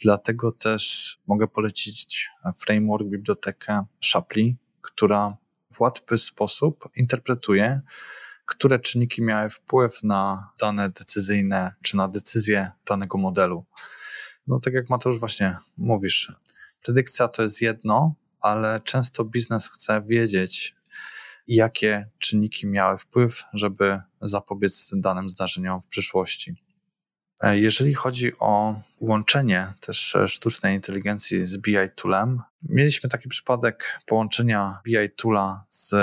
[0.00, 5.36] Dlatego też mogę polecić framework, bibliotekę Shapley, która
[5.72, 7.80] w łatwy sposób interpretuje,
[8.46, 13.64] które czynniki miały wpływ na dane decyzyjne czy na decyzje danego modelu.
[14.46, 16.32] No tak jak Mateusz właśnie mówisz,
[16.82, 20.74] predykcja to jest jedno, ale często biznes chce wiedzieć,
[21.48, 26.54] jakie czynniki miały wpływ, żeby zapobiec danym zdarzeniom w przyszłości.
[27.40, 34.80] E, jeżeli chodzi o łączenie też sztucznej inteligencji z BI Toolem, mieliśmy taki przypadek połączenia
[34.84, 35.94] BI Toola z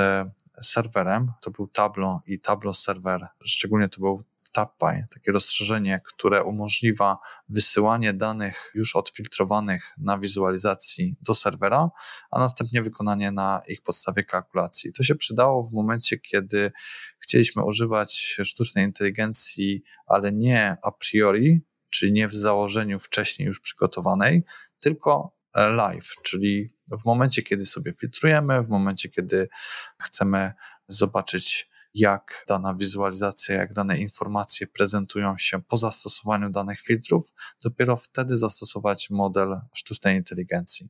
[0.62, 1.32] serwerem.
[1.41, 3.28] To był Tableau i Tableau Server.
[3.43, 4.23] Szczególnie to był
[4.58, 7.17] TapPy, takie rozszerzenie, które umożliwia
[7.50, 11.89] wysyłanie danych już odfiltrowanych na wizualizacji do serwera,
[12.32, 14.93] a następnie wykonanie na ich podstawie kalkulacji.
[14.93, 16.72] To się przydało w momencie, kiedy
[17.20, 24.43] chcieliśmy używać sztucznej inteligencji, ale nie a priori, czyli nie w założeniu wcześniej już przygotowanej,
[24.80, 29.48] tylko live, czyli w momencie, kiedy sobie filtrujemy, w momencie, kiedy
[30.00, 30.54] chcemy
[30.88, 38.38] zobaczyć jak dana wizualizacja, jak dane informacje prezentują się po zastosowaniu danych filtrów, dopiero wtedy
[38.38, 40.90] zastosować model sztucznej inteligencji.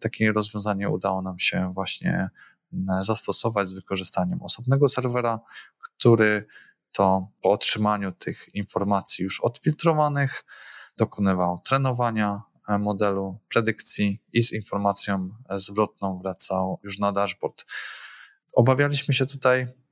[0.00, 2.28] Takie rozwiązanie udało nam się właśnie
[2.72, 5.40] mm, zastosować z wykorzystaniem osobnego serwera,
[5.80, 6.46] który
[6.92, 10.44] to po otrzymaniu tych informacji już odfiltrowanych
[10.96, 17.64] dokonywał trenowania e, modelu, predykcji i z informacją e, zwrotną wracał już na dashboard.
[18.54, 19.85] Obawialiśmy się tutaj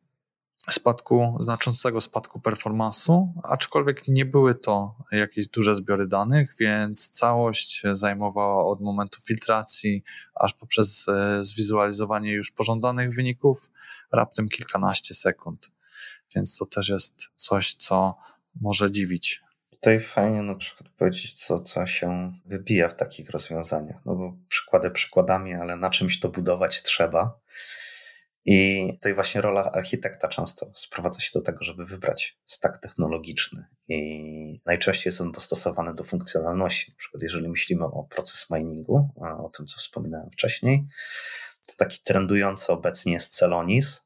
[0.70, 8.66] spadku, znaczącego spadku performance'u, aczkolwiek nie były to jakieś duże zbiory danych, więc całość zajmowała
[8.66, 13.70] od momentu filtracji aż poprzez e, zwizualizowanie już pożądanych wyników
[14.12, 15.70] raptem kilkanaście sekund.
[16.36, 18.14] Więc to też jest coś, co
[18.60, 19.42] może dziwić.
[19.70, 23.96] Tutaj fajnie na przykład powiedzieć, co, co się wybija w takich rozwiązaniach.
[24.04, 27.38] No bo przykłady przykładami, ale na czymś to budować trzeba.
[28.46, 33.64] I tutaj właśnie rola architekta często sprowadza się do tego, żeby wybrać stack technologiczny.
[33.88, 36.90] I najczęściej jest on dostosowany do funkcjonalności.
[36.90, 39.08] Na przykład, jeżeli myślimy o proces miningu,
[39.44, 40.86] o tym, co wspominałem wcześniej,
[41.68, 44.04] to taki trendujący obecnie jest Celonis,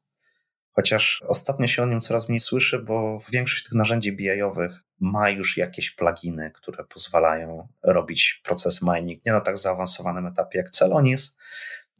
[0.71, 5.57] chociaż ostatnio się o nim coraz mniej słyszy, bo większość tych narzędzi BI-owych ma już
[5.57, 11.35] jakieś pluginy, które pozwalają robić proces mining nie na tak zaawansowanym etapie jak Celonis,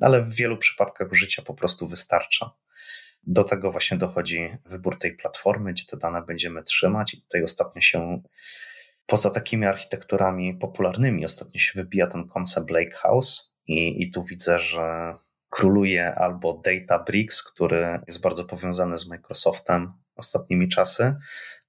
[0.02, 2.52] ale w wielu przypadkach życia po prostu wystarcza.
[3.24, 7.82] Do tego właśnie dochodzi wybór tej platformy, gdzie te dane będziemy trzymać, i tutaj ostatnio
[7.82, 8.22] się
[9.06, 14.60] poza takimi architekturami popularnymi, ostatnio się wybija ten koncept Lake House, i, i tu widzę,
[14.60, 15.16] że
[15.50, 21.16] króluje albo Databricks, który jest bardzo powiązany z Microsoftem ostatnimi czasy,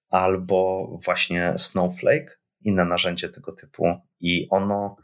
[0.08, 4.96] albo właśnie Snowflake, inne narzędzie tego typu, i ono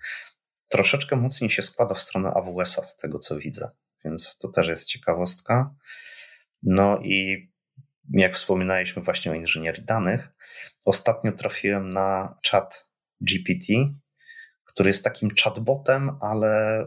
[0.68, 3.70] troszeczkę mocniej się składa w stronę AWS-a, z tego co widzę,
[4.04, 5.74] więc to też jest ciekawostka.
[6.62, 7.48] No i
[8.10, 10.32] jak wspominaliśmy właśnie o inżynierii danych,
[10.84, 12.88] ostatnio trafiłem na chat
[13.20, 13.74] GPT,
[14.64, 16.84] który jest takim chatbotem, ale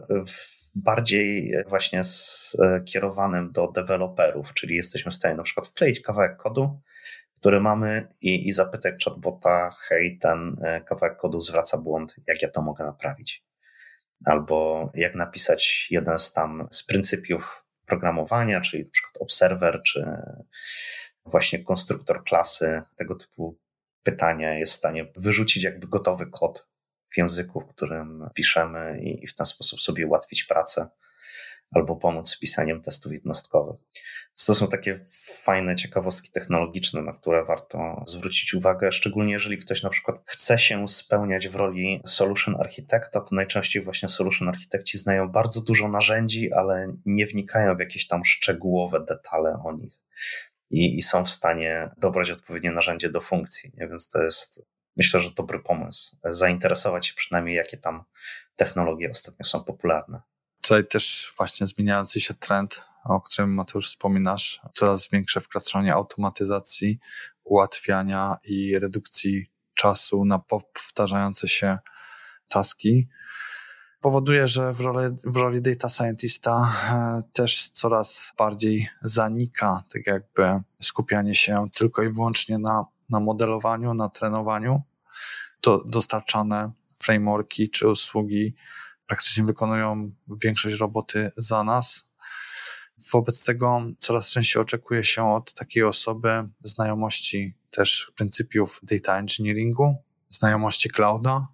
[0.74, 6.80] bardziej właśnie skierowanym do deweloperów, czyli jesteśmy w stanie na przykład wkleić kawałek kodu,
[7.40, 12.50] który mamy i, i zapytać chatbota, hej, ten e, kawałek kodu zwraca błąd, jak ja
[12.50, 13.49] to mogę naprawić?
[14.26, 20.06] Albo jak napisać jeden z tam z pryncypiów programowania, czyli na przykład obserwer, czy
[21.24, 23.58] właśnie konstruktor klasy, tego typu
[24.02, 26.68] pytania jest w stanie wyrzucić jakby gotowy kod
[27.12, 30.88] w języku, w którym piszemy i w ten sposób sobie ułatwić pracę
[31.74, 33.80] albo pomóc z pisaniem testów jednostkowych.
[34.46, 35.00] To są takie
[35.44, 40.88] fajne ciekawostki technologiczne, na które warto zwrócić uwagę, szczególnie jeżeli ktoś na przykład chce się
[40.88, 46.96] spełniać w roli solution architekta, to najczęściej właśnie solution architekci znają bardzo dużo narzędzi, ale
[47.06, 49.94] nie wnikają w jakieś tam szczegółowe detale o nich.
[50.70, 53.72] I, i są w stanie dobrać odpowiednie narzędzie do funkcji.
[53.74, 53.88] Nie?
[53.88, 54.66] Więc to jest,
[54.96, 56.16] myślę, że dobry pomysł.
[56.24, 58.04] Zainteresować się przynajmniej, jakie tam
[58.56, 60.20] technologie ostatnio są popularne.
[60.60, 66.98] Tutaj też właśnie zmieniający się trend, o którym Mateusz wspominasz, coraz większe wkraczanie automatyzacji,
[67.44, 71.78] ułatwiania i redukcji czasu na powtarzające się
[72.48, 73.08] taski
[74.00, 80.60] powoduje, że w roli, w roli data scientista e, też coraz bardziej zanika tak jakby
[80.82, 84.82] skupianie się tylko i wyłącznie na, na modelowaniu, na trenowaniu.
[85.60, 88.54] To dostarczane frameworki czy usługi
[89.10, 92.08] praktycznie wykonują większość roboty za nas.
[93.12, 99.96] Wobec tego coraz częściej oczekuje się od takiej osoby znajomości też pryncypiów data engineeringu,
[100.28, 101.48] znajomości clouda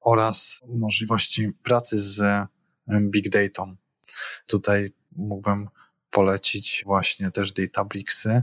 [0.00, 2.46] oraz możliwości pracy z
[3.10, 3.66] big data.
[4.46, 5.68] Tutaj mógłbym
[6.10, 8.42] polecić właśnie też Databricksy,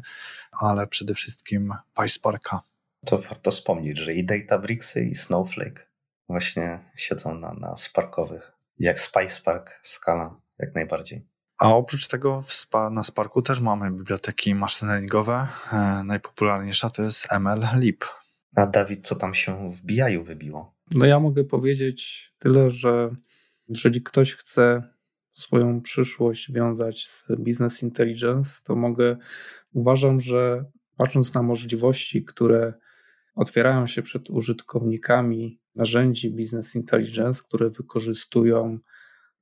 [0.51, 2.61] ale przede wszystkim PySparka.
[3.05, 5.88] To warto wspomnieć, że i Databricksy i Snowflake
[6.30, 11.28] właśnie siedzą na, na Sparkowych jak SpicePark, Scala, jak najbardziej.
[11.57, 12.43] A oprócz tego
[12.91, 15.47] na Sparku też mamy biblioteki machine learningowe.
[15.73, 18.05] E, najpopularniejsza to jest MLlib.
[18.55, 20.75] A Dawid, co tam się w BI wybiło?
[20.95, 23.09] No ja mogę powiedzieć tyle, że
[23.67, 24.84] jeżeli ktoś chce
[25.34, 29.17] swoją przyszłość wiązać z business intelligence, to mogę,
[29.73, 30.65] uważam, że
[30.97, 32.73] patrząc na możliwości, które
[33.36, 38.80] otwierają się przed użytkownikami narzędzi business intelligence, które wykorzystują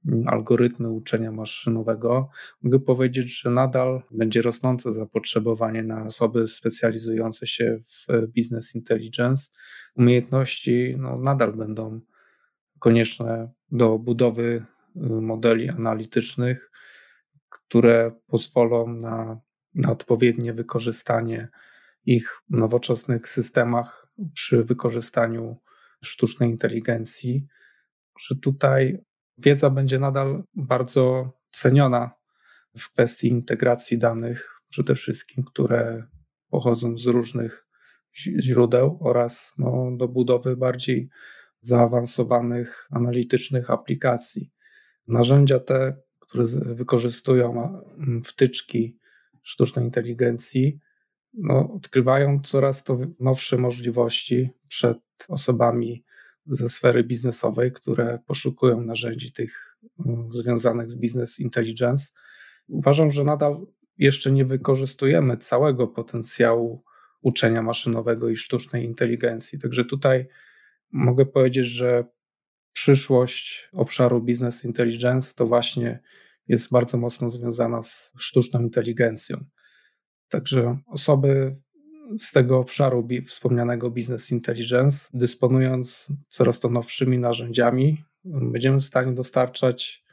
[0.06, 2.30] mm, algorytmy uczenia maszynowego,
[2.62, 9.52] mogę powiedzieć, że nadal będzie rosnące zapotrzebowanie na osoby specjalizujące się w business intelligence.
[9.96, 12.02] Umiejętności no, nadal będą
[12.80, 14.44] konieczne do budowy
[14.96, 16.72] y, modeli analitycznych,
[17.50, 19.40] które pozwolą na,
[19.76, 21.50] na odpowiednie wykorzystanie
[22.06, 25.58] ich nowoczesnych systemach przy wykorzystaniu
[26.06, 27.48] sztucznej inteligencji,
[28.20, 28.98] że tutaj
[29.38, 32.12] wiedza będzie nadal bardzo ceniona
[32.78, 36.04] w kwestii integracji danych, przede wszystkim, które
[36.50, 37.68] pochodzą z różnych
[38.40, 41.10] źródeł oraz no, do budowy bardziej
[41.62, 44.52] zaawansowanych analitycznych aplikacji.
[45.08, 47.80] Narzędzia te, które wykorzystują
[48.24, 49.00] wtyczki
[49.44, 50.80] sztucznej inteligencji,
[51.38, 54.98] no, odkrywają coraz to nowsze możliwości przed
[55.30, 56.04] osobami
[56.46, 62.06] ze sfery biznesowej, które poszukują narzędzi tych mm, związanych z business intelligence.
[62.68, 63.68] Uważam, że nadal
[63.98, 66.84] jeszcze nie wykorzystujemy całego potencjału
[67.22, 69.60] uczenia maszynowego i sztucznej inteligencji.
[69.60, 70.28] Także tutaj
[70.92, 72.06] mogę powiedzieć, że
[72.74, 76.00] przyszłość obszaru business intelligence to właśnie
[76.48, 79.46] jest bardzo mocno związana z sztuczną inteligencją.
[80.30, 81.56] Także osoby
[82.18, 90.06] z tego obszaru wspomnianego business intelligence, dysponując coraz to nowszymi narzędziami, będziemy w stanie dostarczać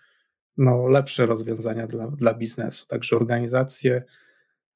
[0.57, 2.87] no, lepsze rozwiązania dla, dla biznesu.
[2.87, 4.03] Także organizacje,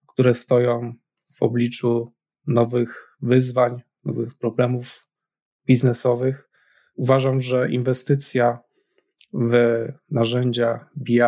[0.07, 0.95] które stoją
[1.33, 2.13] w obliczu
[2.47, 5.09] nowych wyzwań, nowych problemów
[5.67, 6.49] biznesowych,
[6.95, 8.59] uważam, że inwestycja
[9.33, 9.53] w
[10.11, 11.21] narzędzia BI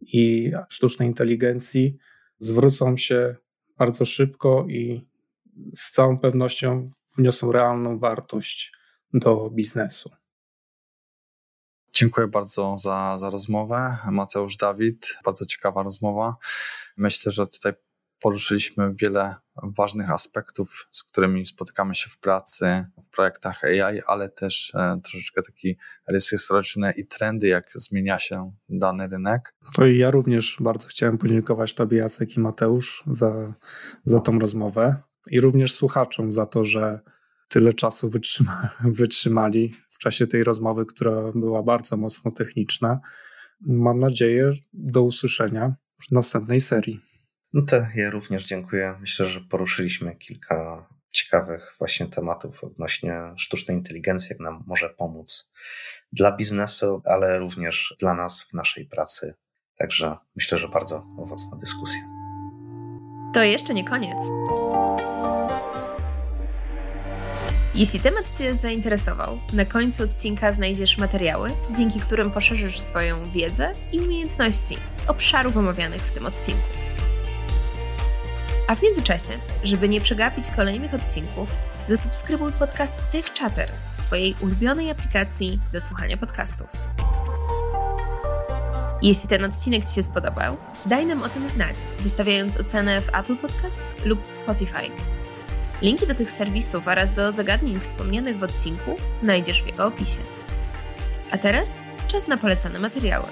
[0.00, 1.96] i sztucznej inteligencji
[2.40, 3.36] zwrócą się
[3.78, 5.08] bardzo szybko i
[5.72, 8.72] z całą pewnością wniosą realną wartość
[9.14, 10.10] do biznesu.
[11.92, 13.96] Dziękuję bardzo za, za rozmowę.
[14.12, 16.36] Mateusz Dawid, bardzo ciekawa rozmowa.
[16.96, 17.72] Myślę, że tutaj
[18.20, 24.72] poruszyliśmy wiele ważnych aspektów, z którymi spotykamy się w pracy, w projektach AI, ale też
[24.74, 25.76] e, troszeczkę taki
[26.08, 26.36] rysy
[26.96, 29.54] i trendy, jak zmienia się dany rynek.
[29.74, 33.54] To i ja również bardzo chciałem podziękować Tobie, Jacek i Mateusz, za,
[34.04, 34.96] za tą rozmowę
[35.30, 37.00] i również słuchaczom za to, że
[37.48, 43.00] tyle czasu wytrzyma, wytrzymali w czasie tej rozmowy, która była bardzo mocno techniczna.
[43.60, 45.74] Mam nadzieję do usłyszenia
[46.08, 47.09] w następnej serii.
[47.52, 48.96] No to ja również dziękuję.
[49.00, 55.50] Myślę, że poruszyliśmy kilka ciekawych właśnie tematów odnośnie sztucznej inteligencji, jak nam może pomóc
[56.12, 59.34] dla biznesu, ale również dla nas w naszej pracy.
[59.76, 62.00] Także myślę, że bardzo owocna dyskusja.
[63.34, 64.18] To jeszcze nie koniec.
[67.74, 74.00] Jeśli temat Cię zainteresował, na końcu odcinka znajdziesz materiały, dzięki którym poszerzysz swoją wiedzę i
[74.00, 76.89] umiejętności z obszarów omawianych w tym odcinku.
[78.70, 81.48] A w międzyczasie, żeby nie przegapić kolejnych odcinków,
[81.88, 86.66] zasubskrybuj podcast Tech Chatter w swojej ulubionej aplikacji do słuchania podcastów.
[89.02, 90.56] Jeśli ten odcinek Ci się spodobał,
[90.86, 94.90] daj nam o tym znać, wystawiając ocenę w Apple Podcasts lub Spotify.
[95.82, 100.20] Linki do tych serwisów oraz do zagadnień wspomnianych w odcinku znajdziesz w jego opisie.
[101.30, 103.26] A teraz czas na polecane materiały.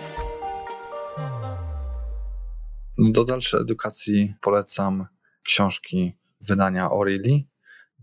[2.99, 5.07] Do dalszej edukacji polecam
[5.49, 7.41] książki wydania O'Reilly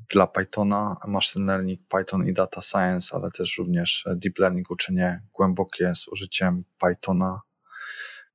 [0.09, 5.95] dla Pythona, Machine Learning, Python i Data Science, ale też również Deep Learning, uczenie głębokie
[5.95, 7.41] z użyciem Pythona.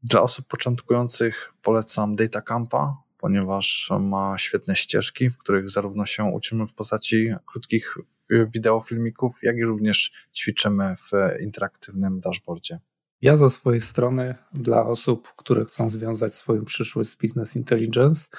[0.02, 6.66] Dla osób początkujących polecam Data Campa, ponieważ ma świetne ścieżki, w których zarówno się uczymy
[6.66, 7.94] w postaci krótkich
[8.30, 11.11] wideofilmików, jak i również ćwiczymy w
[11.42, 12.78] interaktywnym dashboardzie.
[13.22, 18.30] Ja ze swojej strony dla osób, które chcą związać swoją przyszłość z Business Intelligence,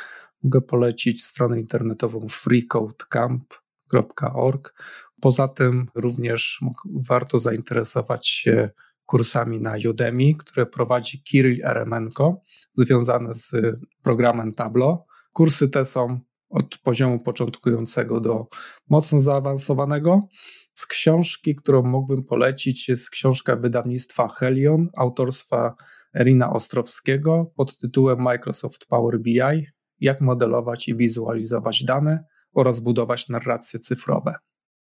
[0.44, 4.74] mogę polecić stronę internetową freecodecamp.org.
[5.22, 6.60] Poza tym również
[7.10, 8.70] warto zainteresować się
[9.06, 12.42] kursami na Udemy, które prowadzi Kirill Eremenko,
[12.76, 13.52] związane z
[14.04, 15.06] programem Tableau.
[15.34, 16.20] Kursy te są
[16.50, 18.48] od poziomu początkującego do
[18.90, 20.28] mocno zaawansowanego.
[20.74, 25.76] Z książki, którą mógłbym polecić, jest książka wydawnictwa Helion, autorstwa
[26.16, 29.66] Erina Ostrowskiego pod tytułem Microsoft Power BI
[30.02, 34.36] jak modelować i wizualizować dane oraz budować narracje cyfrowe.